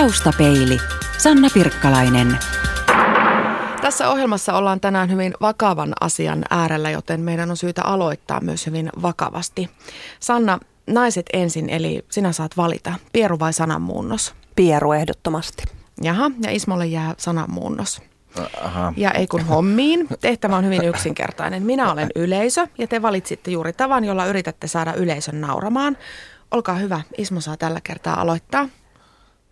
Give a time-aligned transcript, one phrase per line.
[0.00, 0.78] Taustapeili.
[1.18, 2.38] Sanna Pirkkalainen.
[3.80, 8.90] Tässä ohjelmassa ollaan tänään hyvin vakavan asian äärellä, joten meidän on syytä aloittaa myös hyvin
[9.02, 9.70] vakavasti.
[10.20, 14.34] Sanna, naiset ensin, eli sinä saat valita, pieru vai sananmuunnos?
[14.56, 15.62] Pieru ehdottomasti.
[16.02, 18.02] Jaha, ja Ismolle jää sananmuunnos.
[18.62, 18.92] Aha.
[18.96, 20.06] Ja ei kun hommiin.
[20.20, 21.62] Tehtävä on hyvin yksinkertainen.
[21.62, 25.96] Minä olen yleisö ja te valitsitte juuri tavan, jolla yritätte saada yleisön nauramaan.
[26.50, 28.68] Olkaa hyvä, Ismo saa tällä kertaa aloittaa.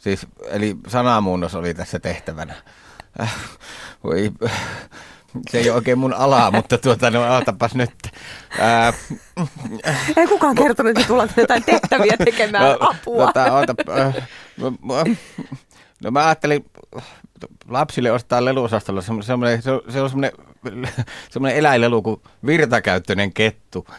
[0.04, 2.54] Siis, eli sanamuunnos oli tässä tehtävänä.
[3.20, 3.34] Äh,
[4.04, 4.30] voi,
[5.50, 7.90] se ei ole oikein mun alaa, mutta tuota, no otapas nyt.
[8.60, 8.94] Äh,
[10.16, 13.26] Ei kukaan kertonut, että tullaan jotain tehtäviä tekemään no, apua.
[13.26, 14.72] Tota, ota, äh, no,
[16.02, 16.64] no mä ajattelin
[17.68, 20.32] lapsille ostaa leluosastolla semmoinen, se, se on semmoinen,
[21.30, 23.86] semmoinen eläinlelu kuin virtakäyttöinen kettu.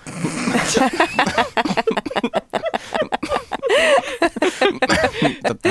[5.48, 5.70] tota.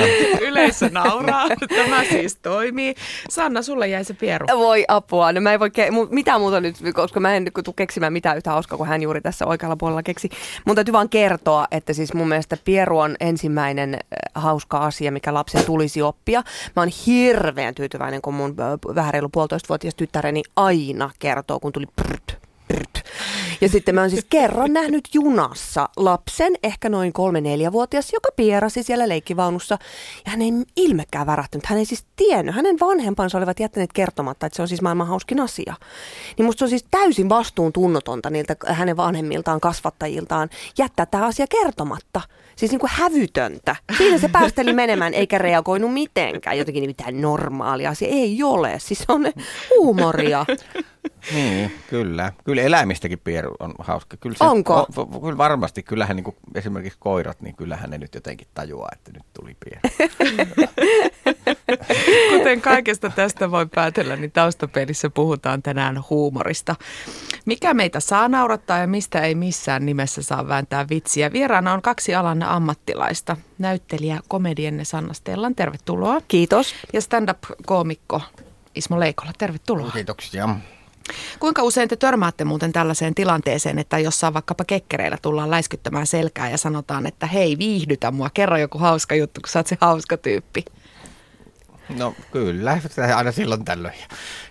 [0.81, 1.47] Yleisö nauraa.
[1.75, 2.95] Tämä siis toimii.
[3.29, 4.47] Sanna, sulle jäi se pieru.
[4.57, 5.31] Voi apua.
[5.31, 8.51] No mä en voi ke- mitään muuta nyt, koska mä en tuu keksimään mitään yhtä
[8.51, 10.29] hauskaa kuin hän juuri tässä oikealla puolella keksi.
[10.65, 15.33] Mun täytyy vaan kertoa, että siis mun mielestä pieru on ensimmäinen äh, hauska asia, mikä
[15.33, 16.43] lapsen tulisi oppia.
[16.75, 21.85] Mä oon hirveän tyytyväinen, kun mun äh, vähän reilu puolitoistavuotias tyttäreni aina kertoo, kun tuli
[21.95, 22.44] prrt.
[23.61, 29.09] Ja sitten mä oon siis kerran nähnyt junassa lapsen, ehkä noin kolme-neljävuotias, joka pierasi siellä
[29.09, 29.77] leikkivaunussa.
[30.25, 31.65] Ja hän ei ilmekään värähtynyt.
[31.65, 32.55] Hän ei siis tiennyt.
[32.55, 35.75] Hänen vanhempansa olivat jättäneet kertomatta, että se on siis maailman hauskin asia.
[36.37, 42.21] Niin musta se on siis täysin vastuuntunnotonta niiltä hänen vanhemmiltaan, kasvattajiltaan jättää tämä asia kertomatta.
[42.55, 43.75] Siis niin kuin hävytöntä.
[43.97, 46.57] Siinä se päästeli menemään eikä reagoinut mitenkään.
[46.57, 48.75] Jotenkin mitään normaalia asia ei ole.
[48.79, 49.25] Siis on
[49.69, 50.45] huumoria.
[51.33, 52.31] Niin, kyllä.
[52.43, 54.17] Kyllä eläimistäkin pieru on hauska.
[54.17, 54.85] Kyllä se, Onko?
[54.97, 55.83] O, kyllä varmasti.
[55.83, 60.09] Kyllähän niin kuin esimerkiksi koirat, niin kyllähän ne nyt jotenkin tajuaa, että nyt tuli pieru.
[62.37, 66.75] Kuten kaikesta tästä voi päätellä, niin taustapelissä puhutaan tänään huumorista.
[67.45, 71.31] Mikä meitä saa naurattaa ja mistä ei missään nimessä saa vääntää vitsiä.
[71.31, 73.37] Vieraana on kaksi alan ammattilaista.
[73.57, 76.21] Näyttelijä, komedienne Sanna Stellan, tervetuloa.
[76.27, 76.75] Kiitos.
[76.93, 78.21] Ja stand-up-koomikko
[78.75, 79.91] Ismo Leikola, tervetuloa.
[79.91, 80.49] Kiitoksia.
[81.39, 86.57] Kuinka usein te törmäätte muuten tällaiseen tilanteeseen, että jossain vaikkapa kekkereillä tullaan läiskyttämään selkää ja
[86.57, 90.65] sanotaan, että hei viihdytä mua, kerro joku hauska juttu, kun sä oot se hauska tyyppi?
[91.97, 92.79] No kyllä,
[93.15, 93.95] aina silloin tällöin.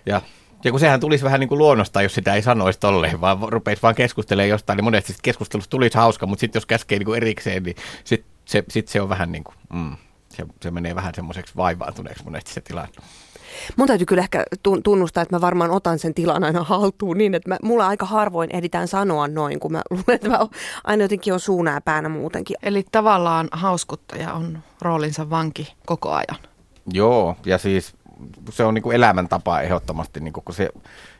[0.05, 0.21] Ja,
[0.63, 3.81] ja kun sehän tulisi vähän niin kuin luonnosta, jos sitä ei sanoisi tolleen, vaan rupeisi
[3.81, 7.63] vaan keskustelemaan jostain, niin monesti keskustelusta tulisi hauska, mutta sitten jos käskee niin kuin erikseen,
[7.63, 9.95] niin sitten se, sit se on vähän niin kuin, mm,
[10.29, 12.91] se, se menee vähän semmoiseksi vaivaantuneeksi monesti se tilanne.
[13.77, 14.43] Mun täytyy kyllä ehkä
[14.83, 18.51] tunnustaa, että mä varmaan otan sen tilan aina haltuun niin, että mä, mulla aika harvoin
[18.51, 20.39] editään sanoa noin, kun mä luulen, että mä
[20.83, 22.57] aina jotenkin on suunaa päänä muutenkin.
[22.63, 26.37] Eli tavallaan hauskuttaja on roolinsa vanki koko ajan.
[26.93, 27.93] Joo, ja siis
[28.49, 30.69] se on niin kuin elämäntapa ehdottomasti, niin kun se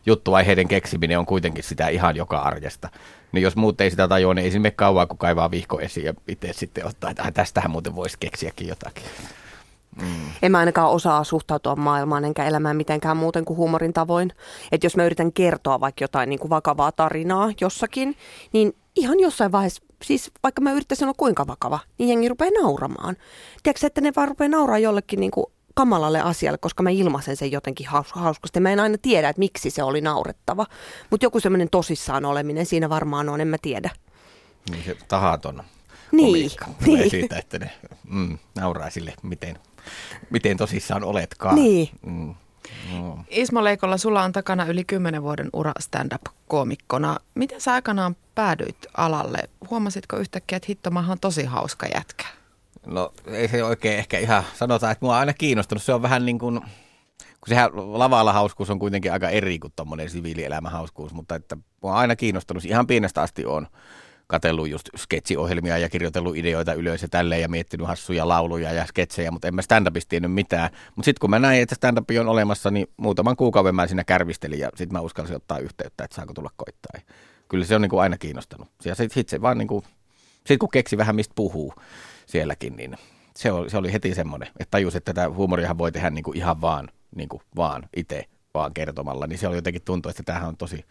[0.05, 2.89] juttuaiheiden keksiminen on kuitenkin sitä ihan joka arjesta.
[3.31, 6.13] Niin jos muut ei sitä tajua, niin ei sinne kauan, kun kaivaa vihko esiin ja
[6.27, 9.03] itse sitten ottaa, että tästähän muuten voisi keksiäkin jotakin.
[10.01, 10.07] Mm.
[10.41, 14.31] En mä ainakaan osaa suhtautua maailmaan enkä elämään mitenkään muuten kuin huumorin tavoin.
[14.71, 18.15] Että jos mä yritän kertoa vaikka jotain niin kuin vakavaa tarinaa jossakin,
[18.53, 23.15] niin ihan jossain vaiheessa, siis vaikka mä yrittäisin olla kuinka vakava, niin jengi rupeaa nauramaan.
[23.63, 27.51] Tiedätkö, että ne vaan rupeaa nauraa jollekin niin kuin kamalalle asialle, koska mä ilmaisen sen
[27.51, 28.59] jotenkin hauskasti.
[28.59, 30.65] Mä en aina tiedä, että miksi se oli naurettava.
[31.09, 33.89] Mutta joku semmoinen tosissaan oleminen siinä varmaan on, en mä tiedä.
[34.69, 35.63] Niin se tahaton
[36.11, 36.51] niin,
[36.85, 37.09] niin.
[37.09, 37.71] siitä, että ne
[38.09, 39.59] mm, nauraa sille, miten
[40.29, 41.55] miten tosissaan oletkaan.
[41.55, 41.89] Niin.
[42.05, 42.35] Mm.
[42.93, 43.17] No.
[43.29, 47.17] Ismo Leikolla, sulla on takana yli kymmenen vuoden ura stand-up-koomikkona.
[47.35, 49.49] Miten sä aikanaan päädyit alalle?
[49.69, 52.25] Huomasitko yhtäkkiä, että hittomahan on tosi hauska jätkä?
[52.85, 55.83] No ei se oikein ehkä ihan, sanotaan, että mua on aina kiinnostunut.
[55.83, 60.09] Se on vähän niin kuin, kun sehän lavalla hauskuus on kuitenkin aika eri kuin tuommoinen
[60.09, 63.67] siviilielämän hauskuus, mutta että mua on aina kiinnostunut, ihan pienestä asti on
[64.27, 69.31] katsellut just sketsiohjelmia ja kirjoitellut ideoita ylös ja tälleen ja miettinyt hassuja lauluja ja sketsejä,
[69.31, 70.69] mutta en mä stand-upista tiennyt mitään.
[70.95, 74.59] Mutta sitten kun mä näin, että stand on olemassa, niin muutaman kuukauden mä siinä kärvistelin
[74.59, 77.01] ja sitten mä uskalsin ottaa yhteyttä, että saako tulla koittaa.
[77.49, 78.67] Kyllä se on niin kuin aina kiinnostanut.
[78.85, 79.83] Ja sitten sit se vaan niin kuin,
[80.45, 81.73] sit kun keksi vähän mistä puhuu
[82.25, 82.97] sielläkin, niin
[83.35, 86.37] se oli, se oli heti semmoinen, että tajus, että tätä huumoriahan voi tehdä niin kuin
[86.37, 90.47] ihan vaan, niin kuin vaan itse vaan kertomalla, niin se oli jotenkin tuntuu, että tämähän
[90.47, 90.85] on tosi,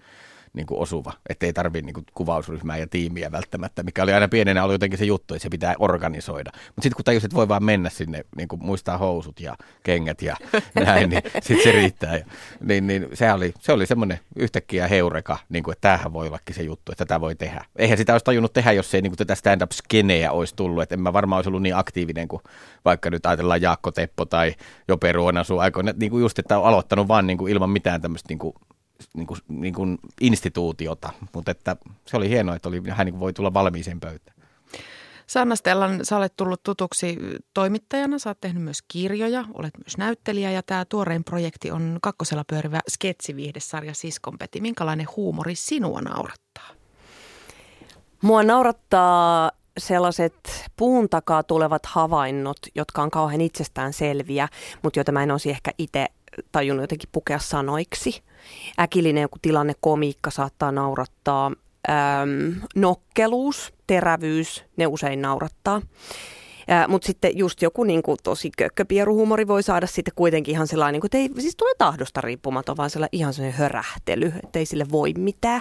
[0.55, 4.65] niin kuin osuva, ettei tarvi niin kuin kuvausryhmää ja tiimiä välttämättä, mikä oli aina pienenä
[4.65, 6.51] oli jotenkin se juttu, että se pitää organisoida.
[6.55, 10.23] Mutta sitten kun tajusit, että voi vaan mennä sinne, niin kuin muistaa housut ja kengät
[10.23, 10.37] ja
[10.87, 12.17] näin, niin sitten se riittää.
[12.17, 12.25] Ja,
[12.61, 16.55] niin, niin se oli, se oli semmoinen yhtäkkiä heureka, niin kuin, että tämähän voi ollakin
[16.55, 17.65] se juttu, että tätä voi tehdä.
[17.77, 21.01] Eihän sitä olisi tajunnut tehdä, jos ei niin kuin tätä stand-up-skeneä olisi tullut, että en
[21.01, 22.43] mä varmaan olisi ollut niin aktiivinen kuin
[22.85, 24.55] vaikka nyt ajatellaan Jaakko Teppo tai
[24.89, 28.29] Jope Ruonasu aikoina, niin kuin just, että on aloittanut vaan niin kuin ilman mitään tämmöistä
[28.29, 28.55] niin kuin
[29.15, 33.33] niin kuin, niin kuin instituutiota, mutta että se oli hienoa, että oli, hän niin voi
[33.33, 34.37] tulla valmiiseen pöytään.
[35.27, 37.19] Sanna Stellan, sä olet tullut tutuksi
[37.55, 42.45] toimittajana, sä oot tehnyt myös kirjoja, olet myös näyttelijä ja tämä tuorein projekti on kakkosella
[42.45, 44.61] pyörivä sketsiviihdesarja Siskonpeti.
[44.61, 46.69] Minkälainen huumori sinua naurattaa?
[48.23, 54.49] Mua naurattaa sellaiset puun takaa tulevat havainnot, jotka on kauhean itsestään selviä,
[54.83, 56.07] mutta joita mä en olisi ehkä itse
[56.53, 58.23] tajunnut jotenkin pukea sanoiksi.
[58.81, 61.53] Äkillinen joku tilanne, komiikka saattaa naurattaa.
[61.89, 65.83] Öm, nokkeluus, terävyys, ne usein naurattaa.
[66.89, 71.01] Mutta sitten just joku niin kuin, tosi kökköpieruhumori voi saada sitten kuitenkin ihan sellainen, niin
[71.01, 74.87] kuin, että ei siis tule tahdosta riippumaton, vaan sellainen ihan sellainen hörähtely, että ei sille
[74.93, 75.61] voi mitään.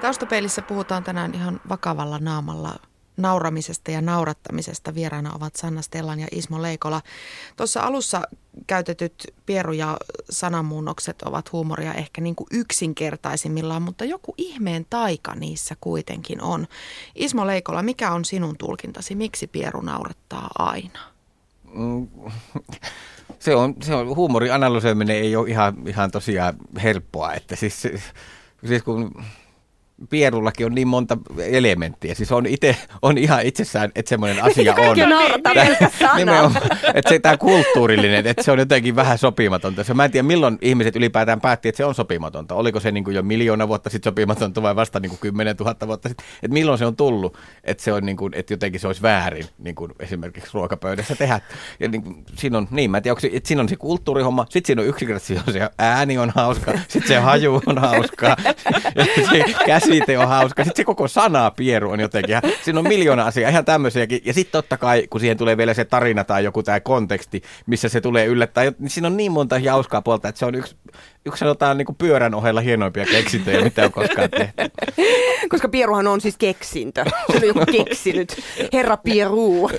[0.00, 2.74] Taustapeilissä puhutaan tänään ihan vakavalla naamalla
[3.20, 4.94] nauramisesta ja naurattamisesta.
[4.94, 7.02] Vieraana ovat Sanna Stellan ja Ismo Leikola.
[7.56, 8.22] Tuossa alussa
[8.66, 9.96] käytetyt pieru- ja
[10.30, 16.66] sanamuunnokset ovat huumoria ehkä niin kuin yksinkertaisimmillaan, mutta joku ihmeen taika niissä kuitenkin on.
[17.14, 19.14] Ismo Leikola, mikä on sinun tulkintasi?
[19.14, 21.00] Miksi pieru naurattaa aina?
[21.74, 22.08] Mm,
[23.38, 27.82] se on, se on huumorin analysoiminen ei ole ihan, ihan tosiaan helppoa, että siis,
[28.66, 29.24] siis kun
[30.10, 32.14] pierullakin on niin monta elementtiä.
[32.14, 34.96] Siis on, ite, on ihan itsessään, että semmoinen asia on.
[36.16, 36.62] Nimenomaan,
[36.94, 39.84] että se tämä kulttuurillinen, että se on jotenkin vähän sopimatonta.
[39.84, 42.54] Se, mä en tiedä, milloin ihmiset ylipäätään päätti, että se on sopimatonta.
[42.54, 45.76] Oliko se niin kuin jo miljoona vuotta sitten sopimatonta vai vasta niin kuin 10 000
[45.86, 46.26] vuotta sitten.
[46.42, 49.46] Että milloin se on tullut, että, se on niin kuin, että jotenkin se olisi väärin
[49.58, 51.40] niin kuin esimerkiksi ruokapöydässä tehdä.
[51.80, 54.46] Ja niin kuin, siinä on, niin mä en tiedä, onko, että siinä on se kulttuurihomma,
[54.48, 58.26] sitten siinä on yksinkertaisesti se ääni on hauska, sitten se haju on hauska,
[58.96, 60.64] ja se käsi käsite on hauska.
[60.64, 64.20] Sitten se koko sana Pieru on jotenkin, siinä on miljoona asiaa, ihan tämmöisiäkin.
[64.24, 67.88] Ja sitten totta kai, kun siihen tulee vielä se tarina tai joku tämä konteksti, missä
[67.88, 70.76] se tulee yllättäen, niin siinä on niin monta hauskaa puolta, että se on yksi,
[71.26, 74.54] yksi sanotaan niin kuin pyörän ohella hienoimpia keksintöjä, mitä on koskaan tehty.
[75.48, 77.04] Koska Pieruhan on siis keksintö.
[77.32, 78.40] Se on joku keksinyt.
[78.72, 79.70] Herra Pieru.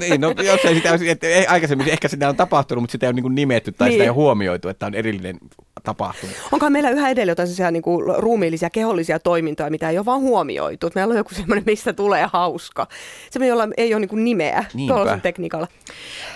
[0.00, 3.10] niin, no jos ei sitä että ei, aikaisemmin ehkä sitä on tapahtunut, mutta sitä ei
[3.10, 3.94] ole niin nimetty tai niin.
[3.94, 5.38] sitä ei ole huomioitu, että on erillinen
[5.80, 6.32] tapahtuma.
[6.52, 10.20] Onkohan meillä yhä edelleen jotain sellaisia niin kuin ruumiillisia, kehollisia toimintoja, mitä ei ole vaan
[10.20, 10.86] huomioitu?
[10.86, 12.86] Että meillä on joku semmoinen, mistä tulee hauska.
[13.30, 15.68] Semmoinen, jolla ei ole niin kuin nimeä tuollaisen tekniikalla.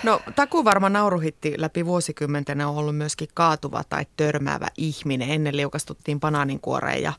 [0.03, 5.29] No takuvarma nauruhitti läpi vuosikymmenten on ollut myöskin kaatuva tai törmäävä ihminen.
[5.29, 7.13] Ennen liukastuttiin banaaninkuoreen ja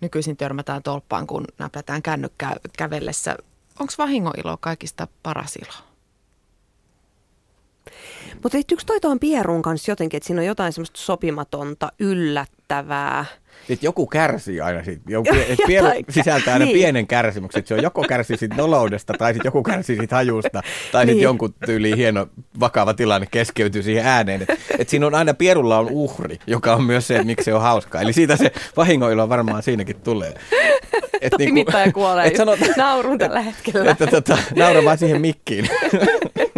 [0.00, 3.36] nykyisin törmätään tolppaan, kun näplätään kännykkää kävellessä.
[3.80, 5.89] Onko vahingoilo kaikista paras ilo?
[8.42, 13.24] Mutta liittyykö toi tuohon pieruun kanssa jotenkin, että siinä on jotain semmoista sopimatonta, yllättävää?
[13.68, 15.02] Että joku kärsii aina siitä.
[15.08, 15.30] Joku,
[15.66, 16.74] pieru sisältää aina niin.
[16.74, 17.62] pienen kärsimyksen.
[17.66, 20.62] Se on joko kärsii siitä noloudesta, tai sitten joku kärsii siitä hajusta,
[20.92, 21.12] tai niin.
[21.12, 22.26] sitten jonkun tyyliin hieno
[22.60, 24.42] vakava tilanne keskeytyy siihen ääneen.
[24.42, 27.54] Että et siinä on aina pierulla on uhri, joka on myös se, että miksi se
[27.54, 28.00] on hauskaa.
[28.00, 30.34] Eli siitä se vahingoilla varmaan siinäkin tulee.
[31.20, 33.90] Et niinku, kuolee et sanot, naurun tällä hetkellä.
[33.90, 35.68] Että, tota, naura vaan siihen mikkiin.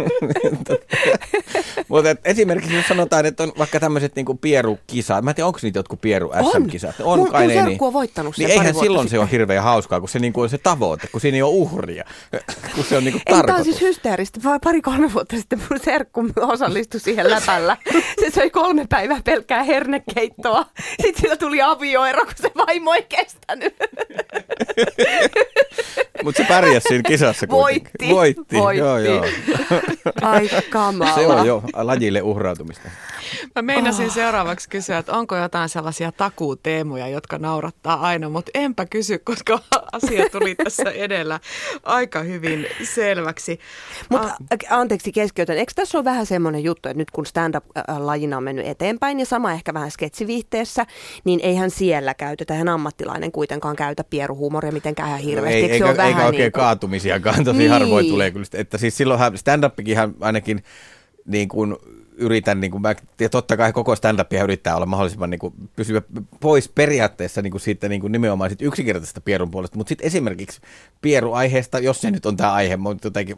[1.87, 5.79] Mutta esimerkiksi jos sanotaan, että on vaikka tämmöiset niinku pierukisat, mä en tiedä, onko niitä
[5.79, 6.95] jotkut pieru SM-kisat?
[6.99, 7.77] On, on kai mun, niin.
[7.81, 9.09] on voittanut niin eihän silloin sitten.
[9.09, 12.05] se ole hirveän hauskaa, kun se niinku on se tavoite, kun siinä ei ole uhria,
[12.75, 13.45] kun se on niinku tarkoitus.
[13.47, 14.39] Tämä on siis hysteeristä.
[14.63, 17.77] Pari-kolme vuotta sitten mun serkku osallistui siihen läpällä.
[18.19, 20.65] Se söi kolme päivää pelkkää hernekeittoa.
[21.01, 23.75] Sitten sillä tuli avioero, kun se vaimo ei kestänyt.
[26.23, 27.91] Mutta se pärjäsi siinä kisassa kuitenkin.
[28.09, 28.09] Voitti.
[28.09, 28.79] Voitti, Voitti.
[28.79, 29.25] joo joo.
[30.21, 31.15] Ai kamala.
[31.15, 32.89] Se on jo lajille uhrautumista.
[33.55, 34.13] Mä meinasin oh.
[34.13, 39.59] seuraavaksi kysyä, että onko jotain sellaisia takuuteemoja, jotka naurattaa aina, mutta enpä kysy, koska
[39.91, 41.39] asia tuli tässä edellä
[41.83, 43.59] aika hyvin selväksi.
[44.09, 44.79] Mutta ah.
[44.79, 49.19] anteeksi keskeytän, eikö tässä ole vähän semmoinen juttu, että nyt kun stand-up-lajina on mennyt eteenpäin
[49.19, 50.85] ja sama ehkä vähän sketsiviihteessä,
[51.23, 55.61] niin eihän siellä käytetä, eihän ammattilainen kuitenkaan käytä pieruhuumoria mitenkään ihan hirveästi.
[55.61, 56.61] No ei, eikä, se eikä oikein niin kuin...
[56.61, 57.71] kaatumisiakaan, tosi niin.
[57.71, 58.45] harvoin tulee kyllä.
[58.53, 60.63] Että siis silloinhan stand-upikin ainakin
[61.25, 61.75] niin kuin
[62.17, 66.01] yritän, niin kuin mä, ja totta kai koko stand-upia yrittää olla mahdollisimman niin kuin, pysyä
[66.39, 70.61] pois periaatteessa niin kuin siitä niin kuin nimenomaan siitä yksinkertaisesta pierun puolesta, mutta sitten esimerkiksi
[71.01, 73.37] pieruaiheesta, jos se nyt on tämä aihe, mutta jotenkin,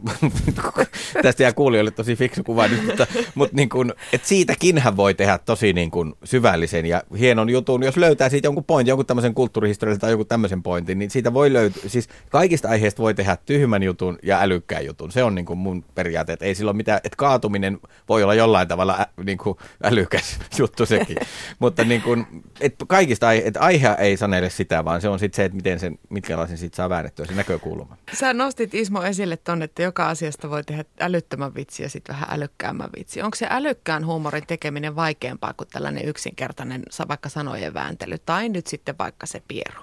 [1.22, 5.38] tästä jää kuulijoille tosi fiksu kuva nyt, mutta, mutta niin kuin, että siitäkinhän voi tehdä
[5.38, 10.00] tosi niin kuin syvällisen ja hienon jutun, jos löytää siitä jonkun pointin, jonkun tämmöisen kulttuurihistoriallisen
[10.00, 14.18] tai joku tämmöisen pointin, niin siitä voi löytyä, siis kaikista aiheista voi tehdä tyhmän jutun
[14.22, 15.12] ja älykkään jutun.
[15.12, 17.78] Se on niin kuin mun periaate, että ei silloin mitään, että kaatuminen
[18.08, 21.16] voi olla jollain tavalla ä, niin kuin älykäs juttu sekin.
[21.58, 22.26] Mutta niin kuin,
[22.60, 25.80] että kaikista aihe, että aihe ei sanele sitä, vaan se on sitten se, että miten
[25.80, 27.96] sen, mitkälaisen siitä saa väännettyä se näkökulma.
[28.12, 32.28] Sä nostit Ismo esille ton, että joka asiasta voi tehdä älyttömän vitsi ja sitten vähän
[32.30, 33.22] älykkäämmän vitsi.
[33.22, 38.98] Onko se älykkään huumorin tekeminen vaikeampaa kuin tällainen yksinkertainen vaikka sanojen vääntely tai nyt sitten
[38.98, 39.80] vaikka se pieru?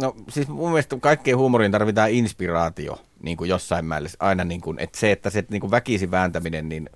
[0.00, 4.10] No siis mun mielestä kaikkeen huumoriin tarvitaan inspiraatio niin kuin jossain määrin.
[4.20, 6.90] Aina niin kuin, että se, että se niin kuin väkisin vääntäminen niin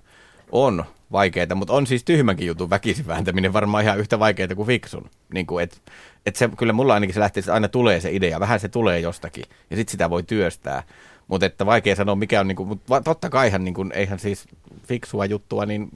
[0.53, 5.09] on vaikeaa, mutta on siis tyhmänkin jutun väkisin vääntäminen varmaan ihan yhtä vaikeaa kuin fiksun.
[5.33, 5.81] Niin kuin, et,
[6.25, 8.99] et se, kyllä mulla ainakin se lähtee, että aina tulee se idea, vähän se tulee
[8.99, 10.83] jostakin ja sitten sitä voi työstää.
[11.27, 14.45] Mutta että vaikea sanoa mikä on, niin kuin, mutta totta kaihan niin kuin, eihän siis
[14.87, 15.89] fiksua juttua, niin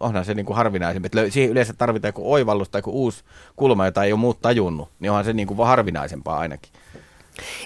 [0.00, 1.06] onhan se niin kuin harvinaisempi.
[1.06, 3.24] Että siihen yleensä tarvitaan joku oivallus tai joku uusi
[3.56, 6.72] kulma, jota ei ole muut tajunnut, niin onhan se niin kuin harvinaisempaa ainakin.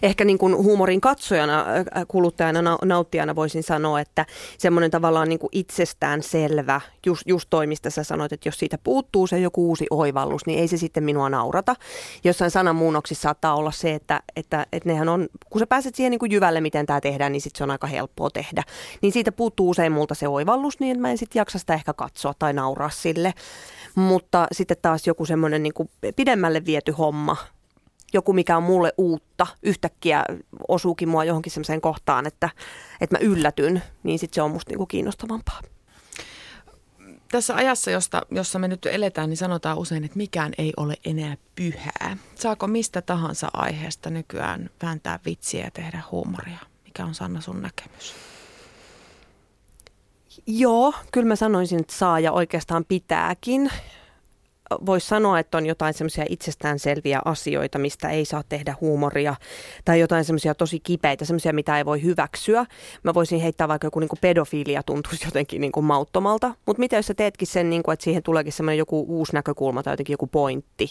[0.02, 4.26] Ehkä niin kuin huumorin katsojana, äh, kuluttajana, nauttijana voisin sanoa, että
[4.58, 8.78] semmoinen tavallaan niin kuin itsestään selvä, just, just toi, mistä sä sanoit, että jos siitä
[8.84, 11.76] puuttuu se joku uusi oivallus, niin ei se sitten minua naurata.
[12.24, 16.18] Jossain sanamuunnoksissa saattaa olla se, että, että, että nehän on, kun sä pääset siihen niin
[16.18, 18.62] kuin jyvälle, miten tämä tehdään, niin sitten se on aika helppoa tehdä.
[19.02, 22.34] Niin siitä puuttuu usein multa se oivallus, niin mä en sitten jaksa sitä ehkä katsoa
[22.38, 23.34] tai nauraa sille.
[23.94, 25.72] Mutta sitten taas joku semmoinen niin
[26.16, 27.36] pidemmälle viety homma,
[28.12, 30.24] joku, mikä on mulle uutta, yhtäkkiä
[30.68, 32.50] osuukin mua johonkin sellaiseen kohtaan, että,
[33.00, 35.60] että mä yllätyn, niin sitten se on musta niinku kiinnostavampaa.
[37.30, 41.36] Tässä ajassa, josta, jossa me nyt eletään, niin sanotaan usein, että mikään ei ole enää
[41.54, 42.16] pyhää.
[42.34, 46.58] Saako mistä tahansa aiheesta nykyään vääntää vitsiä ja tehdä huumoria?
[46.84, 48.14] Mikä on Sanna sun näkemys?
[50.46, 53.70] Joo, kyllä mä sanoisin, että saa ja oikeastaan pitääkin
[54.86, 59.34] voisi sanoa, että on jotain semmoisia itsestäänselviä asioita, mistä ei saa tehdä huumoria,
[59.84, 62.66] tai jotain semmoisia tosi kipeitä, semmoisia, mitä ei voi hyväksyä.
[63.02, 66.96] Mä voisin heittää vaikka joku niin kuin pedofiilia tuntuisi jotenkin niin kuin mauttomalta, mutta mitä
[66.96, 70.14] jos sä teetkin sen, niin kuin, että siihen tuleekin semmoinen joku uusi näkökulma tai jotenkin
[70.14, 70.88] joku pointti,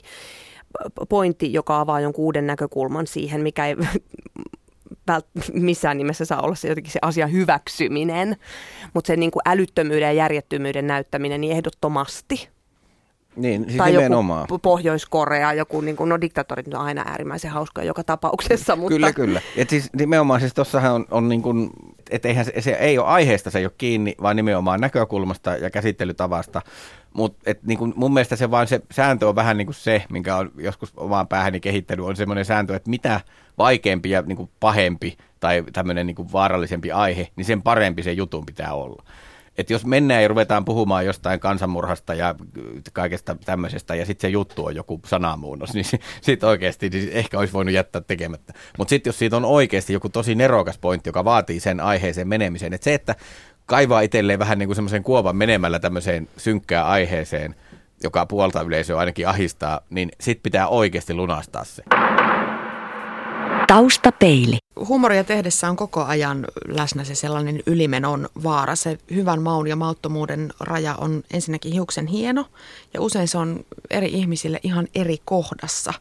[1.10, 3.76] pointti, joka avaa jonkun uuden näkökulman siihen, mikä ei
[5.54, 8.36] missään nimessä saa olla se jotenkin se asian hyväksyminen,
[8.94, 12.50] mutta se niin kuin älyttömyyden ja järjettömyyden näyttäminen niin ehdottomasti–
[13.36, 14.42] niin, siis tai nimenomaan.
[14.42, 18.76] joku Pohjois-Korea, joku niin kuin, no diktatorit on aina äärimmäisen hauska joka tapauksessa.
[18.76, 18.96] Mutta...
[18.96, 19.42] Kyllä, kyllä.
[19.58, 21.70] Et siis nimenomaan siis tuossahan on, on niin kuin,
[22.10, 25.70] että eihän se, se, ei ole aiheesta, se ei ole kiinni, vaan nimenomaan näkökulmasta ja
[25.70, 26.62] käsittelytavasta.
[27.14, 30.52] Mutta niin mun mielestä se vaan se sääntö on vähän niin kuin se, minkä on
[30.58, 33.22] joskus omaan päähäni kehittänyt, on semmoinen sääntö, että mitä
[33.58, 38.12] vaikeampi ja niin kuin pahempi tai tämmöinen niin kuin vaarallisempi aihe, niin sen parempi se
[38.12, 39.04] jutun pitää olla
[39.60, 42.36] että jos mennään ja ruvetaan puhumaan jostain kansanmurhasta ja
[42.94, 45.86] kaikesta tämmöisestä, ja sitten se juttu on joku sanamuunnos, niin
[46.22, 48.54] sitten oikeasti niin ehkä olisi voinut jättää tekemättä.
[48.78, 52.74] Mutta sitten jos siitä on oikeasti joku tosi nerokas pointti, joka vaatii sen aiheeseen menemisen,
[52.74, 53.16] että se, että
[53.66, 57.56] kaivaa itselleen vähän niin kuin semmoisen kuovan menemällä tämmöiseen synkkään aiheeseen,
[58.04, 61.84] joka puolta yleisöä ainakin ahistaa, niin sitten pitää oikeasti lunastaa se.
[63.70, 64.58] Taustapeili.
[64.88, 68.76] Huumoria tehdessä on koko ajan läsnä se sellainen ylimenon vaara.
[68.76, 72.46] Se hyvän maun ja mauttomuuden raja on ensinnäkin hiuksen hieno
[72.94, 75.94] ja usein se on eri ihmisille ihan eri kohdassa.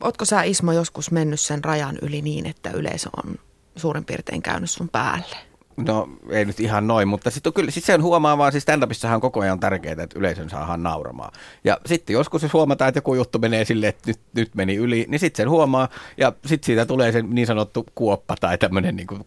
[0.00, 3.36] Ootko sä Ismo joskus mennyt sen rajan yli niin, että yleisö on
[3.76, 5.47] suurin piirtein käynyt sun päälle?
[5.86, 9.20] No ei nyt ihan noin, mutta sitten kyllä sit sen huomaa vaan, siis stand-upissahan on
[9.20, 11.32] koko ajan tärkeää, että yleisön saadaan nauramaan.
[11.64, 15.06] Ja sitten joskus jos huomataan, että joku juttu menee silleen, että nyt, nyt meni yli,
[15.08, 19.06] niin sitten sen huomaa ja sitten siitä tulee se niin sanottu kuoppa tai tämmöinen niin
[19.06, 19.24] kuin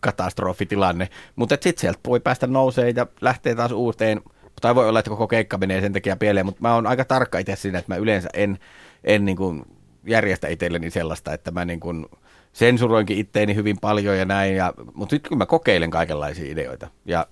[0.00, 1.08] katastrofitilanne.
[1.36, 4.20] Mutta sitten sieltä voi päästä nousee ja lähtee taas uuteen.
[4.60, 7.38] Tai voi olla, että koko keikka menee sen takia pieleen, mutta mä oon aika tarkka
[7.38, 8.58] itse siinä, että mä yleensä en,
[9.04, 9.62] en niin kuin
[10.06, 12.06] järjestä itselleni sellaista, että mä niin kuin–
[12.56, 16.88] sensuroinkin itteeni hyvin paljon ja näin, ja, mutta sitten kun mä kokeilen kaikenlaisia ideoita.
[17.04, 17.26] Ja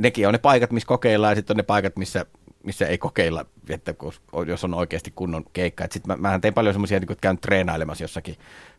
[0.00, 2.26] nekin on ne paikat, missä kokeillaan, ja sitten on ne paikat, missä,
[2.62, 3.94] missä ei kokeilla, että
[4.46, 5.84] jos on oikeasti kunnon keikka.
[5.90, 8.36] Sitten mä, mähän tein paljon semmoisia, niin että käyn treenailemassa jossakin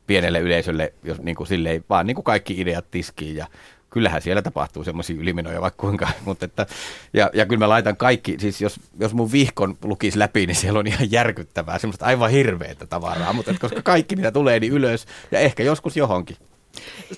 [0.08, 3.48] pienelle yleisölle, jos niin kuin silleen, vaan niin kuin kaikki ideat tiskiin ja
[3.94, 6.66] kyllähän siellä tapahtuu semmoisia ylimenoja vaikka kuinka, mutta että,
[7.14, 10.80] ja, ja kyllä mä laitan kaikki, siis jos, jos mun vihkon lukisi läpi, niin siellä
[10.80, 15.06] on ihan järkyttävää, semmoista aivan hirveätä tavaraa, mutta että koska kaikki mitä tulee, niin ylös
[15.32, 16.38] ja ehkä joskus johonkin.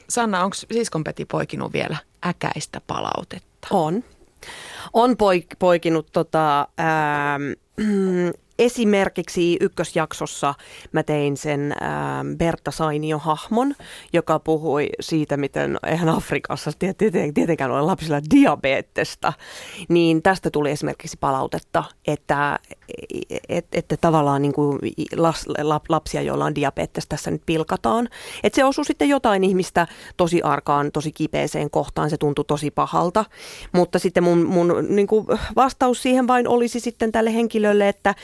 [0.10, 3.68] Sanna, onko siskon Peti poikinut vielä äkäistä palautetta?
[3.72, 4.04] On.
[4.94, 7.40] On poik- poikinut tota, ää,
[8.60, 10.54] Esimerkiksi ykkösjaksossa
[10.92, 11.90] mä tein sen äh,
[12.38, 13.76] Berta Sainio-hahmon,
[14.14, 16.72] joka puhui siitä, miten eihän Afrikassa
[17.34, 19.34] tietenkään ole lapsilla diabetesta.
[19.90, 22.60] Niin tästä tuli esimerkiksi palautetta, että,
[23.50, 24.80] että, että tavallaan niin kuin
[25.90, 28.10] lapsia, joilla on diabetes tässä nyt pilkataan.
[28.44, 33.26] Että se osui sitten jotain ihmistä tosi arkaan, tosi kipeeseen kohtaan, se tuntui tosi pahalta.
[33.72, 38.16] Mutta sitten mun, mun niin kuin vastaus siihen vain olisi sitten tälle henkilölle, että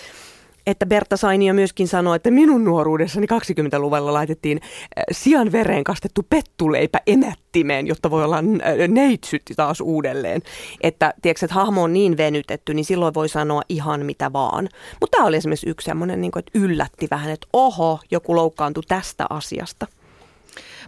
[0.68, 7.00] että Berta Sainio myöskin sanoi, että minun nuoruudessani 20-luvulla laitettiin äh, sian vereen kastettu pettuleipä
[7.08, 8.44] emättimeen, jotta voi olla äh,
[8.88, 10.42] neitsyt taas uudelleen.
[10.82, 14.70] Että tiedätkö, että hahmo on niin venytetty, niin silloin voi sanoa ihan mitä vaan.
[15.00, 19.26] Mutta tämä oli esimerkiksi yksi semmoinen, niin että yllätti vähän, että oho, joku loukkaantui tästä
[19.30, 19.88] asiasta.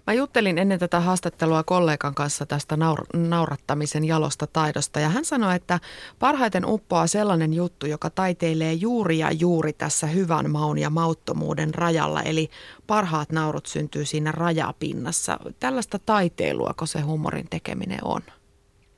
[0.07, 5.55] Mä juttelin ennen tätä haastattelua kollegan kanssa tästä naur- naurattamisen jalosta taidosta ja hän sanoi,
[5.55, 5.79] että
[6.19, 12.21] parhaiten uppoaa sellainen juttu, joka taiteilee juuri ja juuri tässä hyvän maun ja mauttomuuden rajalla.
[12.21, 12.49] Eli
[12.87, 15.39] parhaat naurut syntyy siinä rajapinnassa.
[15.59, 18.21] Tällaista taiteilua, kun se humorin tekeminen on?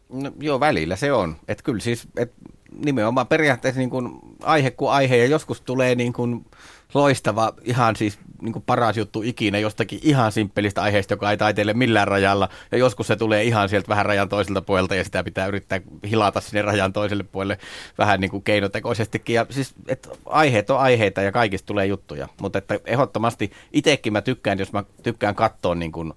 [0.09, 1.35] No, joo, välillä se on.
[1.47, 2.33] Että kyllä siis, et
[2.85, 6.45] nimenomaan periaatteessa niin kuin aihe kuin aihe ja joskus tulee niin kuin
[6.93, 11.73] loistava, ihan siis niin kuin paras juttu ikinä jostakin ihan simppelistä aiheesta, joka ei taiteile
[11.73, 12.49] millään rajalla.
[12.71, 16.41] Ja joskus se tulee ihan sieltä vähän rajan toiselta puolelta ja sitä pitää yrittää hilata
[16.41, 17.57] sinne rajan toiselle puolelle
[17.97, 19.35] vähän niin kuin keinotekoisestikin.
[19.35, 22.27] Ja siis, että aiheet on aiheita ja kaikista tulee juttuja.
[22.41, 26.13] Mutta että ehdottomasti itsekin mä tykkään, jos mä tykkään katsoa niin kuin,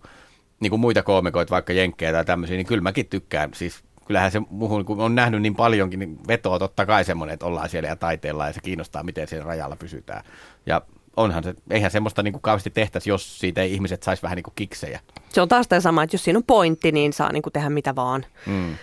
[0.61, 4.43] niin kuin muita koomikoita, vaikka jenkkejä tai tämmöisiä, niin kyllä mäkin tykkään siis kyllähän se
[4.51, 7.97] muuhun, kun on nähnyt niin paljonkin, niin vetoo totta kai semmoinen, että ollaan siellä ja
[7.97, 10.25] taiteella ja se kiinnostaa, miten siellä rajalla pysytään.
[10.67, 10.83] Ja
[11.19, 14.43] onhan se, eihän semmoista niin kuin kauheasti tehtäisi, jos siitä ei ihmiset saisi vähän niin
[14.43, 15.01] kuin kiksejä.
[15.29, 17.71] Se on taas tämä sama, että jos siinä on pointti, niin saa niin kuin tehdä
[17.71, 18.27] mitä vaan.
[18.47, 18.75] Mm.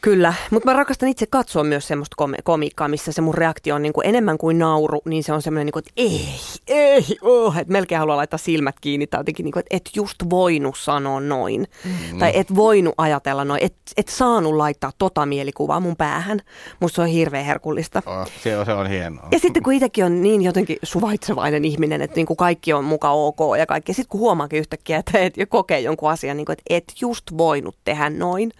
[0.00, 3.82] Kyllä, mutta mä rakastan itse katsoa myös semmoista kom- komiikkaa, missä se mun reaktio on
[3.82, 6.28] niin kuin enemmän kuin nauru, niin se on semmoinen, niin kuin, että ei,
[6.66, 10.16] ei, oh, että melkein haluaa laittaa silmät kiinni tai jotenkin, niin kuin, että et just
[10.30, 11.66] voinut sanoa noin.
[11.84, 12.18] Mm.
[12.18, 16.40] Tai et voinut ajatella noin, et, et saanut laittaa tota mielikuvaa mun päähän.
[16.80, 18.02] Musta se on hirveän herkullista.
[18.06, 19.28] Oh, se, on, se on hienoa.
[19.30, 23.10] Ja sitten kun itsekin on niin jotenkin suvaitsevainen ihminen, että niin kuin kaikki on muka
[23.10, 23.90] ok ja kaikki.
[23.90, 27.24] Ja sitten kun huomaakin yhtäkkiä, että et, kokee jonkun asian, niin kuin, että et just
[27.38, 28.52] voinut tehdä noin,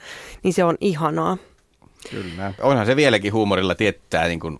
[0.42, 1.37] niin se on ihanaa.
[2.10, 2.52] Kyllä.
[2.62, 4.58] Onhan se vieläkin huumorilla tietää niin kuin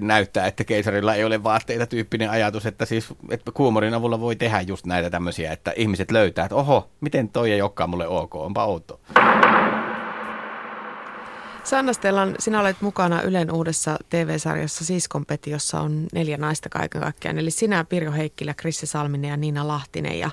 [0.00, 4.60] näyttää, että keisarilla ei ole vaatteita tyyppinen ajatus, että siis että huumorin avulla voi tehdä
[4.60, 8.64] just näitä tämmöisiä, että ihmiset löytää, että oho, miten toi ei olekaan mulle ok, onpa
[8.64, 9.00] outo.
[11.64, 17.38] Sanna Stellan, sinä olet mukana Ylen uudessa TV-sarjassa Siskonpeti, jossa on neljä naista kaiken kaikkiaan.
[17.38, 20.18] Eli sinä, Pirjo Heikkilä, Krissi Salminen ja Niina Lahtinen.
[20.18, 20.30] Ja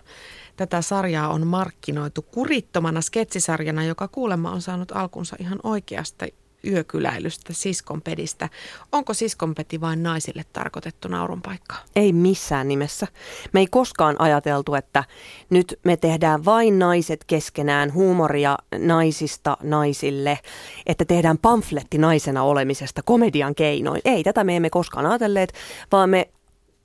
[0.56, 6.26] tätä sarjaa on markkinoitu kurittomana sketsisarjana, joka kuulemma on saanut alkunsa ihan oikeasta
[6.68, 8.50] yökyläilystä, siskonpedistä.
[8.92, 11.76] Onko siskonpeti vain naisille tarkoitettu naurun paikka?
[11.96, 13.08] Ei missään nimessä.
[13.54, 15.04] Me ei koskaan ajateltu, että
[15.50, 20.40] nyt me tehdään vain naiset keskenään huumoria naisista naisille,
[20.86, 24.02] että tehdään pamfletti naisena olemisesta komedian keinoin.
[24.06, 25.54] Ei, tätä me emme koskaan ajatelleet,
[25.92, 26.30] vaan me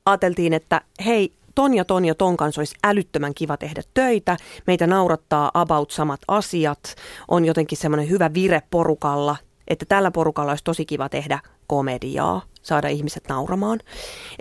[0.06, 4.36] ajateltiin, että hei, ton ja ton ja ton kanssa olisi älyttömän kiva tehdä töitä.
[4.66, 6.94] Meitä naurattaa about samat asiat.
[7.28, 9.36] On jotenkin semmoinen hyvä vire porukalla
[9.68, 13.80] että tällä porukalla olisi tosi kiva tehdä komediaa, saada ihmiset nauramaan.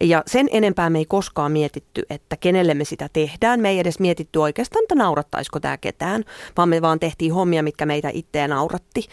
[0.02, 3.60] Ja sen enempää me ei koskaan mietitty, että kenelle me sitä tehdään.
[3.60, 6.24] Me ei edes mietitty oikeastaan, että naurattaisiko tämä ketään,
[6.58, 9.06] vaan me vaan tehtiin hommia, mitkä meitä itseä nauratti.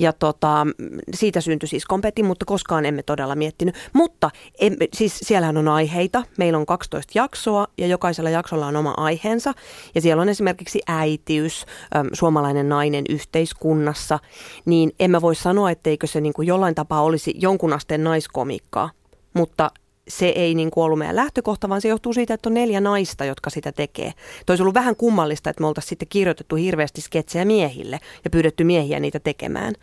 [0.00, 0.66] Ja tota,
[1.14, 3.74] siitä syntyi siis kompeti, mutta koskaan emme todella miettinyt.
[3.92, 6.22] Mutta em, siis siellähän on aiheita.
[6.38, 9.52] Meillä on 12 jaksoa ja jokaisella jaksolla on oma aiheensa.
[9.94, 11.66] Ja siellä on esimerkiksi äitiys,
[12.12, 14.18] suomalainen nainen yhteiskunnassa.
[14.64, 18.90] Niin emme voi sanoa, etteikö se niin kuin jollain tapaa olisi jonkun asteen naiskomikkaa.
[19.34, 19.70] Mutta
[20.10, 23.24] se ei niin kuin ollut meidän lähtökohta, vaan se johtuu siitä, että on neljä naista,
[23.24, 24.12] jotka sitä tekee.
[24.46, 28.64] Toi olisi ollut vähän kummallista, että me oltaisiin sitten kirjoitettu hirveästi sketsejä miehille ja pyydetty
[28.64, 29.74] miehiä niitä tekemään.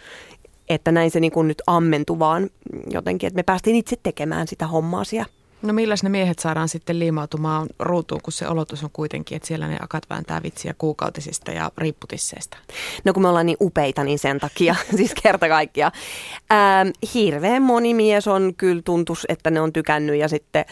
[0.69, 2.49] Että näin se niin kuin nyt ammentui vaan
[2.89, 5.36] jotenkin, että me päästiin itse tekemään sitä hommaa siellä.
[5.61, 9.67] No milläs ne miehet saadaan sitten liimautumaan ruutuun, kun se olotus on kuitenkin, että siellä
[9.67, 12.57] ne akat vääntää vitsiä kuukautisista ja riipputisseista?
[13.03, 15.91] No kun me ollaan niin upeita, niin sen takia, siis kerta kaikkia.
[16.51, 20.65] Ähm, hirveän moni mies on kyllä tuntus, että ne on tykännyt ja sitten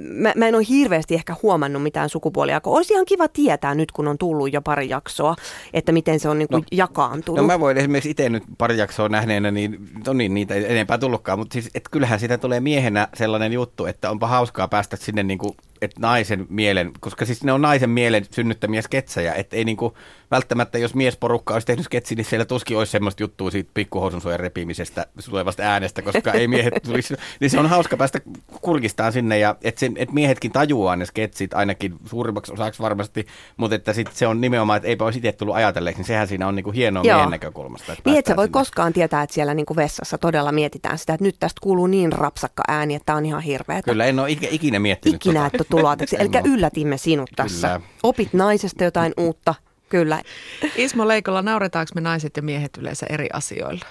[0.00, 2.60] mä, mä en ole hirveästi ehkä huomannut mitään sukupuolia.
[2.64, 5.36] Olisi ihan kiva tietää nyt, kun on tullut jo pari jaksoa,
[5.72, 7.40] että miten se on niin kuin no, jakaantunut.
[7.40, 10.98] No mä voin esimerkiksi itse nyt pari jaksoa nähneenä, niin no niin, niitä ei enempää
[10.98, 15.22] tullutkaan, mutta siis, et kyllähän siitä tulee miehenä sellainen juttu, että onpa hauskaa päästä sinne
[15.22, 19.64] niin kuin että naisen mielen, koska siis ne on naisen mielen synnyttämiä sketsejä, että ei
[19.64, 19.96] niinku,
[20.30, 25.06] välttämättä jos miesporukka olisi tehnyt sketsi, niin siellä tuskin olisi semmoista juttua siitä pikkuhousun repimisestä
[25.30, 28.20] tulevasta äänestä, koska ei miehet tulisi, niin se on hauska päästä
[28.60, 33.92] kurkistaan sinne ja että et miehetkin tajuaa ne sketsit ainakin suurimmaksi osaksi varmasti, mutta että
[33.92, 36.70] sit se on nimenomaan, että eipä olisi itse tullut ajatelleeksi, niin sehän siinä on niinku
[36.70, 37.16] hienoa Joo.
[37.16, 37.92] miehen näkökulmasta.
[37.92, 38.52] Että niin, että sä voi sinne.
[38.52, 42.62] koskaan tietää, että siellä niinku vessassa todella mietitään sitä, että nyt tästä kuuluu niin rapsakka
[42.68, 43.82] ääni, että tämä on ihan hirveä.
[43.82, 45.16] Kyllä, en ole ikinä miettinyt.
[45.16, 45.46] Ikinä, tota.
[45.46, 46.16] että tulaateksi.
[46.18, 47.68] Eli yllätimme sinut tässä.
[47.68, 47.80] Kyllä.
[48.02, 49.54] Opit naisesta jotain uutta.
[49.88, 50.22] Kyllä.
[50.76, 53.84] Ismo Leikolla, nauretaanko me naiset ja miehet yleensä eri asioilla?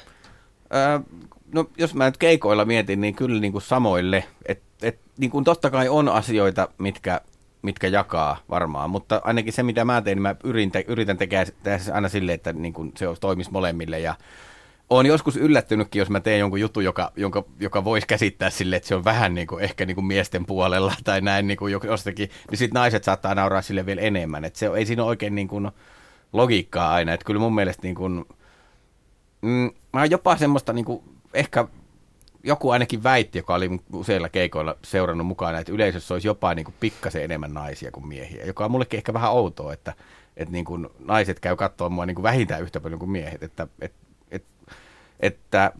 [1.53, 4.23] No jos mä nyt keikoilla mietin, niin kyllä niin kuin samoille.
[4.45, 7.21] Et, et, niin kuin totta kai on asioita, mitkä,
[7.61, 11.45] mitkä jakaa varmaan, mutta ainakin se mitä mä teen, niin mä yritän, yritän tehdä
[11.93, 14.15] aina silleen, että niin kuin se toimisi molemmille ja
[14.89, 18.87] olen joskus yllättynytkin, jos mä teen jonkun jutun, joka, jonka, joka voisi käsittää sille, että
[18.87, 22.29] se on vähän niin kuin, ehkä niin kuin miesten puolella tai näin niin kuin jostakin,
[22.49, 24.45] niin sitten naiset saattaa nauraa sille vielä enemmän.
[24.45, 25.71] Et se, ei siinä ole oikein niin kuin
[26.33, 27.13] logiikkaa aina.
[27.13, 28.25] Että kyllä mun mielestä niin kuin,
[29.43, 31.03] mm, mä oon jopa semmoista niin kuin,
[31.33, 31.67] ehkä
[32.43, 36.75] joku ainakin väitti, joka oli useilla keikoilla seurannut mukana, että yleisössä olisi jopa niin kuin
[36.79, 39.93] pikkasen enemmän naisia kuin miehiä, joka on mullekin ehkä vähän outoa, että,
[40.37, 43.67] että niin kuin naiset käy katsoa mua niin kuin vähintään yhtä paljon kuin miehet, että,
[43.81, 44.03] että
[45.19, 45.71] että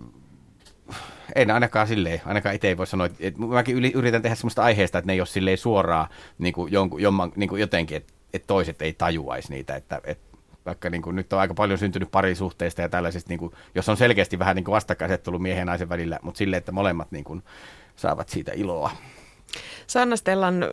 [1.35, 5.07] en ainakaan silleen, ainakaan itse ei voi sanoa, että, mäkin yritän tehdä sellaista aiheesta, että
[5.07, 8.81] ne ei ole silleen suoraan niin kuin jonkun, jomman, niin kuin jotenkin, että, että toiset
[8.81, 10.32] ei tajuaisi niitä, että, että
[10.65, 13.97] vaikka niin kuin, nyt on aika paljon syntynyt parisuhteista ja tällaisista, niin kuin, jos on
[13.97, 17.43] selkeästi vähän niin vastakkaisettelu miehen ja naisen välillä, mutta silleen, että molemmat niin kuin,
[17.95, 18.91] saavat siitä iloa.
[19.87, 20.65] Sanna Stellan,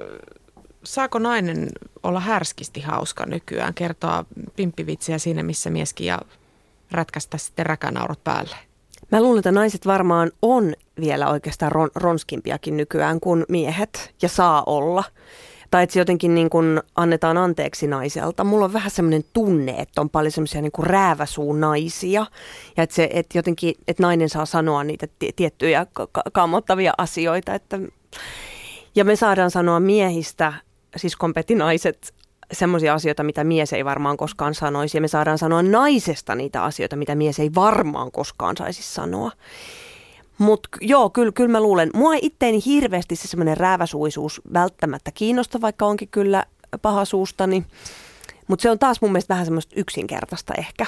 [0.85, 1.69] saako nainen
[2.03, 4.25] olla härskisti hauska nykyään, kertoa
[4.57, 6.19] pimppivitsiä siinä, missä mieskin ja
[6.91, 8.57] rätkästä sitten räkänaurot päälle?
[9.13, 14.63] Mä luulen, että naiset varmaan on vielä oikeastaan ron, ronskimpiakin nykyään kuin miehet ja saa
[14.67, 15.05] olla.
[15.71, 18.45] Tai että se jotenkin niin kuin annetaan anteeksi naiselta.
[18.45, 22.27] Mulla on vähän semmoinen tunne, että on paljon semmoisia niin rääväsuun naisia.
[22.77, 25.07] Ja että, se, että jotenkin, että nainen saa sanoa niitä
[25.37, 25.87] tiettyjä
[26.33, 27.55] kammottavia asioita.
[27.55, 27.79] Että...
[28.95, 30.53] Ja me saadaan sanoa miehistä,
[30.97, 32.15] siis kompetinaiset,
[32.53, 34.97] semmoisia asioita, mitä mies ei varmaan koskaan sanoisi.
[34.97, 39.31] Ja me saadaan sanoa naisesta niitä asioita, mitä mies ei varmaan koskaan saisi sanoa.
[40.41, 41.91] Mutta joo, kyllä, kyllä mä luulen.
[41.95, 46.45] Mua itteeni hirveästi se semmoinen rääväsuisuus välttämättä kiinnosta, vaikka onkin kyllä
[46.83, 47.65] paha suustani.
[48.49, 50.87] Mutta se on taas mun mielestä vähän semmoista yksinkertaista ehkä.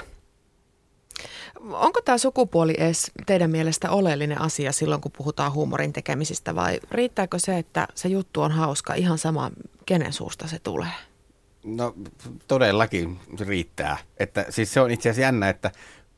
[1.73, 7.39] Onko tämä sukupuoli edes teidän mielestä oleellinen asia silloin, kun puhutaan huumorin tekemisistä vai riittääkö
[7.39, 9.51] se, että se juttu on hauska ihan sama,
[9.87, 10.93] kenen suusta se tulee?
[11.65, 11.95] No
[12.49, 13.97] todellakin riittää.
[14.17, 15.71] Että, siis se on itse asiassa jännä, että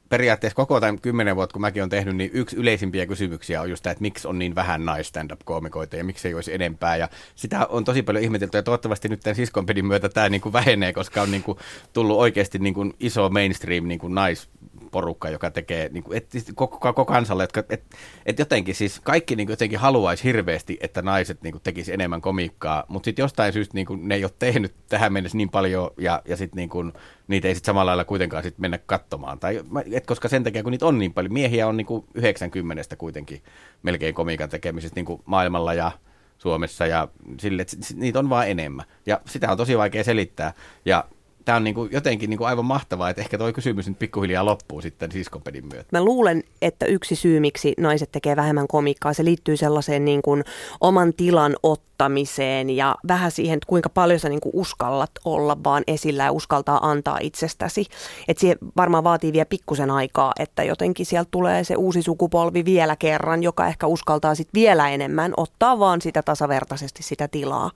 [0.09, 3.83] periaatteessa koko tämän kymmenen vuotta, kun mäkin olen tehnyt, niin yksi yleisimpiä kysymyksiä on just
[3.83, 6.97] tämä, että miksi on niin vähän nais-stand-up-koomikoita ja miksi ei olisi enempää.
[6.97, 10.53] Ja sitä on tosi paljon ihmetelty ja toivottavasti nyt tämän siskonpedin myötä tämä niin kuin
[10.53, 11.59] vähenee, koska on niin kuin
[11.93, 14.49] tullut oikeasti niin kuin iso mainstream niin kuin nais
[14.95, 17.85] porukka, joka tekee niin kuin, et, siis koko, koko kansalle, että et,
[18.27, 22.21] et jotenkin siis kaikki niin kuin, jotenkin haluaisi hirveästi, että naiset niin kuin, tekisi enemmän
[22.21, 25.91] komiikkaa, mutta sitten jostain syystä niin kuin, ne ei ole tehnyt tähän mennessä niin paljon
[25.99, 26.93] ja, ja sitten niin kuin,
[27.29, 29.39] niitä ei sitten samalla lailla kuitenkaan sit mennä katsomaan.
[29.39, 29.61] Tai,
[29.97, 33.43] et, koska sen takia, kun niitä on niin paljon, miehiä on niin kuin 90 kuitenkin
[33.83, 35.91] melkein komiikan tekemisestä niin kuin maailmalla ja
[36.39, 37.09] Suomessa ja
[37.41, 38.87] sille, että niitä on vaan enemmän.
[39.07, 40.53] Ja sitä on tosi vaikea selittää.
[40.85, 41.05] Ja
[41.45, 44.45] tämä on niin kuin jotenkin niin kuin aivan mahtavaa, että ehkä tuo kysymys nyt pikkuhiljaa
[44.45, 45.89] loppuu sitten siskopedin myötä.
[45.93, 50.45] Mä luulen, että yksi syy, miksi naiset tekee vähemmän komikkaa, se liittyy sellaiseen niin kuin
[50.81, 51.57] oman tilan
[52.05, 56.33] ottamiseen ja vähän siihen, että kuinka paljon sä niin kuin uskallat olla vaan esillä ja
[56.33, 57.87] uskaltaa antaa itsestäsi.
[58.29, 62.97] Että se varmaan vaatii vielä pikkusen aikaa, että jotenkin sieltä tulee se uusi sukupolvi vielä
[62.97, 67.71] kerran, joka ehkä uskaltaa sitten vielä enemmän ottaa vaan sitä tasavertaisesti sitä tilaa.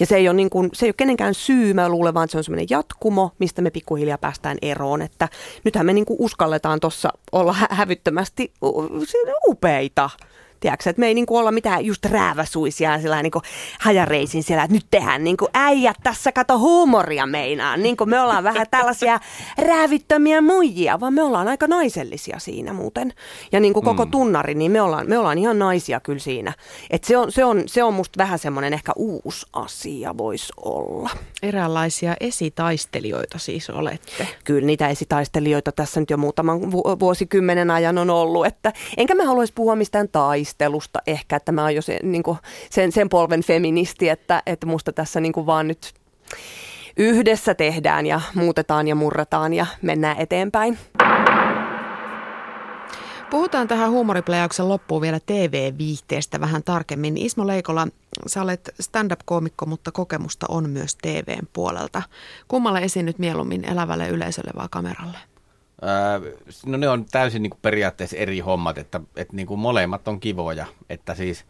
[0.00, 2.38] Ja se ei ole, niin kuin, se ei ole kenenkään syy, mä luulen vaan, se
[2.38, 5.02] on semmoinen jatkumo, mistä me pikkuhiljaa päästään eroon.
[5.02, 5.28] Että
[5.64, 8.52] nythän me niin kuin uskalletaan tuossa olla hä- hävyttömästi
[9.48, 10.10] upeita
[10.60, 13.42] tiedätkö, että me ei niinku olla mitään just rääväsuisia sillä niinku
[13.80, 17.76] hajareisin siellä, että nyt tehdään niinku äijät tässä kato huumoria meinaa.
[17.76, 19.20] Niinku me ollaan vähän tällaisia
[19.58, 23.12] räävittömiä muijia, vaan me ollaan aika naisellisia siinä muuten.
[23.52, 24.10] Ja niinku koko mm.
[24.10, 26.52] tunnari, niin me ollaan, me ollaan ihan naisia kyllä siinä.
[26.90, 31.10] Et se, on, se, on, se on musta vähän semmoinen ehkä uusi asia voisi olla.
[31.42, 34.28] Eräänlaisia esitaistelijoita siis olette.
[34.44, 38.46] Kyllä niitä esitaistelijoita tässä nyt jo muutaman vuosikymmenen ajan on ollut.
[38.46, 42.22] Että, enkä mä haluaisi puhua mistään taista puuhastelusta ehkä, että mä oon jo se, niin
[42.22, 42.38] kuin,
[42.70, 45.94] sen, sen polven feministi, että, että musta tässä niin kuin vaan nyt
[46.96, 50.78] yhdessä tehdään ja muutetaan ja murrataan ja mennään eteenpäin.
[53.30, 57.16] Puhutaan tähän huumoriplejauksen loppuun vielä TV-viihteestä vähän tarkemmin.
[57.16, 57.88] Ismo Leikola,
[58.26, 62.02] sä olet stand-up-koomikko, mutta kokemusta on myös TVn puolelta.
[62.48, 65.18] Kummalle esiinnyt mieluummin elävälle yleisölle vai kameralle?
[66.66, 70.20] No ne on täysin niin kuin periaatteessa eri hommat, että, että niin kuin molemmat on
[70.20, 70.66] kivoja.
[70.90, 71.44] Että siis,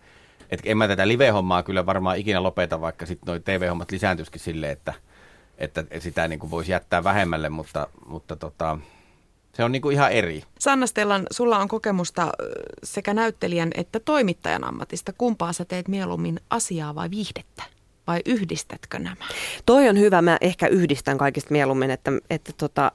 [0.51, 4.73] että en mä tätä live-hommaa kyllä varmaan ikinä lopeta, vaikka sitten noi TV-hommat lisääntyisikin silleen,
[4.73, 4.95] että,
[5.59, 8.79] että sitä niin kuin voisi jättää vähemmälle, mutta, mutta tota,
[9.57, 10.43] se on niin kuin ihan eri.
[10.59, 12.33] Sanna Stellan, sulla on kokemusta
[12.85, 15.13] sekä näyttelijän että toimittajan ammatista.
[15.19, 17.63] Kumpaa sä teet mieluummin asiaa vai viihdettä?
[18.07, 19.27] Vai yhdistätkö nämä?
[19.67, 20.23] Toi on hyvä.
[20.23, 22.93] Mä ehkä yhdistän kaikista mieluummin, että, että tota,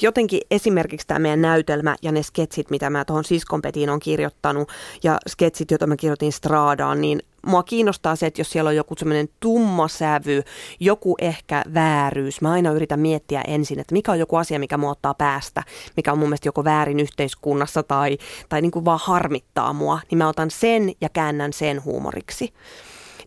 [0.00, 4.68] jotenkin esimerkiksi tämä meidän näytelmä ja ne sketsit, mitä mä tuohon siskonpetiin on kirjoittanut
[5.02, 8.94] ja sketsit, joita mä kirjoitin Stradaan, niin mua kiinnostaa se, että jos siellä on joku
[8.98, 10.42] semmoinen tumma sävy,
[10.80, 14.90] joku ehkä vääryys, mä aina yritän miettiä ensin, että mikä on joku asia, mikä mua
[14.90, 15.62] ottaa päästä,
[15.96, 20.18] mikä on mun mielestä joko väärin yhteiskunnassa tai, tai niin kuin vaan harmittaa mua, niin
[20.18, 22.52] mä otan sen ja käännän sen huumoriksi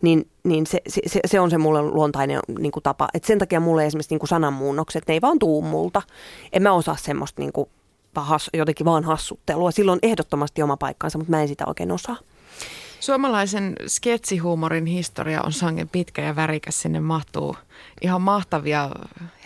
[0.02, 3.08] niin, niin se, se, se on se mulle luontainen niin kuin tapa.
[3.14, 6.02] Et sen takia mulle esimerkiksi niin kuin sananmuunnokset, ne ei vaan tuu multa.
[6.52, 7.68] En mä osaa semmoista niin kuin,
[8.16, 9.70] has, jotenkin vaan hassuttelua.
[9.70, 12.16] Silloin ehdottomasti oma paikkansa, mutta mä en sitä oikein osaa.
[13.00, 16.82] Suomalaisen sketsihuumorin historia on sangen pitkä ja värikäs.
[16.82, 17.56] Sinne mahtuu
[18.02, 18.90] ihan mahtavia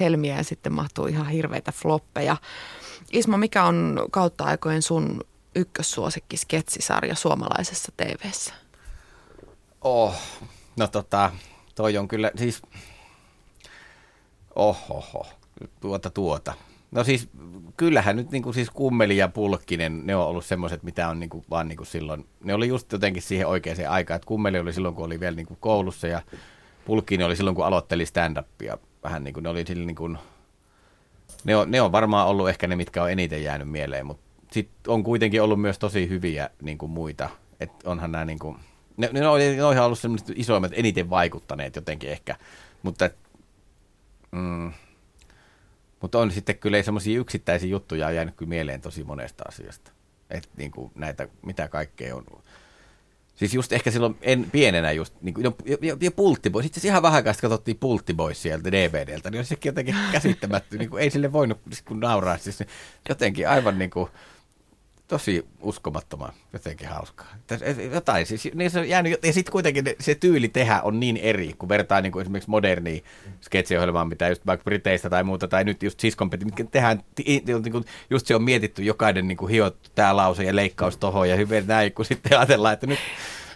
[0.00, 2.36] helmiä ja sitten mahtuu ihan hirveitä floppeja.
[3.12, 5.20] Ismo, mikä on kautta aikojen sun
[5.54, 8.63] ykkössuosikki sketsisarja suomalaisessa TVssä?
[9.84, 10.14] Oh,
[10.76, 11.30] no tota,
[11.74, 12.62] toi on kyllä siis,
[14.54, 15.26] ohoho,
[15.80, 16.54] tuota tuota.
[16.90, 17.28] No siis
[17.76, 21.68] kyllähän nyt niinku siis kummeli ja pulkkinen, ne on ollut semmoiset, mitä on niinku vaan
[21.68, 25.20] niinku silloin, ne oli just jotenkin siihen oikeaan aikaan, että kummeli oli silloin, kun oli
[25.20, 26.22] vielä niinku koulussa ja
[26.84, 28.78] pulkkinen oli silloin, kun aloitteli stand-upia.
[29.02, 30.18] Vähän niin kuin ne oli silloin niin kuin,
[31.44, 34.92] ne on, ne on varmaan ollut ehkä ne, mitkä on eniten jäänyt mieleen, mutta sitten
[34.92, 37.30] on kuitenkin ollut myös tosi hyviä niin kuin muita.
[37.60, 38.56] että onhan nämä niin kuin,
[38.96, 42.36] ne, ne, on, ne on ihan ollut sellaiset isoimmat, eniten vaikuttaneet jotenkin ehkä.
[42.82, 43.10] Mutta,
[44.30, 44.72] mm,
[46.00, 49.90] mutta on sitten kyllä semmoisia yksittäisiä juttuja jäänyt kyllä mieleen tosi monesta asiasta.
[50.30, 52.24] Että niin kuin näitä, mitä kaikkea on.
[53.34, 57.02] Siis just ehkä silloin en, pienenä just, niin kuin, ja, ja, ja Pulttiboy, sitten ihan
[57.02, 61.32] vähän aikaa katsottiin Pulttiboys sieltä DVDltä, niin on sekin jotenkin käsittämättä, niin kuin, ei sille
[61.32, 62.58] voinut kun nauraa, siis
[63.08, 64.10] jotenkin aivan niin kuin,
[65.08, 67.34] tosi uskomattoman jotenkin hauskaa.
[67.92, 71.54] Jotain, siis niin se on jäänyt, ja sitten kuitenkin se tyyli tehdä on niin eri,
[71.58, 73.04] kun vertaa niin kuin esimerkiksi moderniin
[73.40, 77.84] sketsiohjelmaan, mitä just vaikka Briteistä tai muuta, tai nyt just Siskonpeti, mitkä tehdään, niin kuin,
[78.10, 81.66] just se on mietitty jokainen niin kuin hiot tämä lause ja leikkaus tohon ja hyvin
[81.66, 82.98] näin, kun sitten ajatellaan, että nyt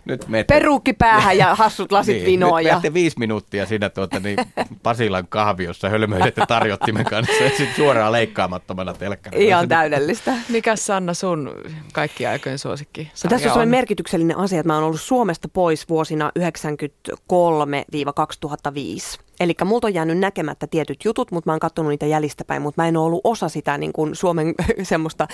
[0.05, 2.61] nyt meette, Perukki päähän ja hassut lasit niin, vinoa.
[2.61, 2.95] Nyt ja...
[2.95, 4.39] viisi minuuttia siinä tuota, niin,
[4.83, 9.37] Pasilan kahviossa hölmöilette tarjottimen kanssa ja sitten suoraan leikkaamattomana telkkana.
[9.37, 10.35] Ihan täydellistä.
[10.49, 11.55] Mikä Sanna sun
[11.93, 13.01] kaikki aikojen suosikki?
[13.01, 16.43] No, tässä on sellainen merkityksellinen asia, että mä oon ollut Suomesta pois vuosina 1993-2005.
[19.41, 22.89] Eli multa on jäänyt näkemättä tietyt jutut, mutta mä oon katsonut niitä jäljistäpäin, mutta mä
[22.89, 25.29] en ole ollut osa sitä niin kuin Suomen semmoista,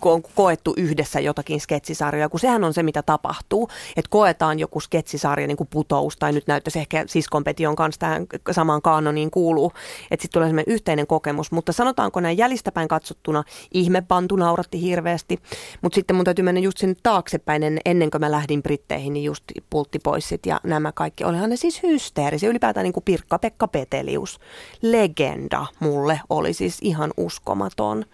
[0.00, 4.80] kun on koettu yhdessä jotakin sketsisarjoja, kun sehän on se, mitä tapahtuu, että koetaan joku
[4.80, 9.72] sketsisarja niin kuin putous, tai nyt näyttäisi ehkä siskompetion kanssa tähän samaan kaanoniin kuuluu,
[10.10, 15.38] että sitten tulee semmoinen yhteinen kokemus, mutta sanotaanko näin jäljistäpäin katsottuna, ihmepantu nauratti hirveästi,
[15.82, 19.44] mutta sitten mun täytyy mennä just sinne taaksepäin ennen kuin mä lähdin Britteihin, niin just
[19.70, 24.38] pulttipoissit ja nämä kaikki, olihan ne siis hysteerisiä, ylipäätään niin kuin Pirkka Pekka Petelius.
[24.82, 28.04] Legenda mulle oli siis ihan uskomaton.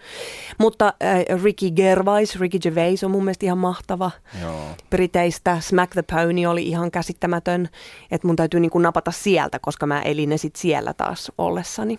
[0.58, 4.10] Mutta äh, Ricky Gervais, Ricky Gervais on mun mielestä ihan mahtava.
[4.42, 4.60] Joo.
[4.90, 7.68] Briteistä Smack the Pony oli ihan käsittämätön,
[8.10, 11.98] että mun täytyy niin kuin napata sieltä, koska mä elin ne sit siellä taas ollessani.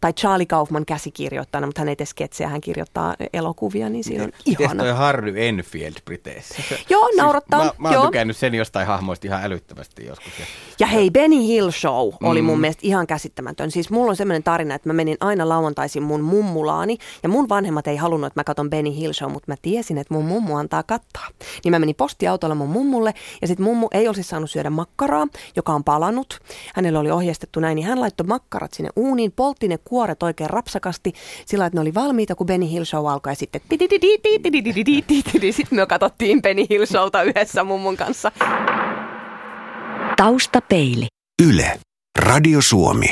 [0.00, 4.32] Tai Charlie Kaufman käsikirjoittajana, mutta hän ei tee sketsejä, hän kirjoittaa elokuvia, niin siinä on
[4.46, 4.82] Miten ihana.
[4.82, 6.54] toi Harry Enfield Briteissä?
[6.90, 7.62] Joo, siis naurattaa.
[7.62, 10.32] Siis mä, mä oon tykännyt sen jostain hahmoista ihan älyttömästi joskus.
[10.38, 10.46] Ja,
[10.78, 12.46] ja hei, Benny Hill Show oli mm.
[12.46, 13.70] mun mielestä ihan käsittämätön.
[13.70, 17.86] Siis mulla on semmoinen tarina, että mä menin aina lauantaisin mun mummulaani, ja mun vanhemmat
[17.86, 20.82] ei halunnut, että mä katon Benny Hill Show, mutta mä tiesin, että mun mummu antaa
[20.82, 21.28] kattaa.
[21.64, 25.72] Niin mä menin postiautolla mun mummulle, ja sitten mummu ei olisi saanut syödä makkaraa, joka
[25.72, 26.40] on palanut.
[26.74, 31.12] Hänellä oli ohjeistettu näin, niin hän laittoi makkarat sinne uuniin, poltti ne kuoret oikein rapsakasti
[31.46, 33.60] sillä että ne oli valmiita, kun Benny Hill Show alkoi ja sitten
[35.52, 38.32] sitten me katsottiin Benny Hill Showta yhdessä mummun kanssa.
[40.16, 41.06] Taustapeili.
[41.42, 41.80] Yle.
[42.18, 43.06] Radio Suomi.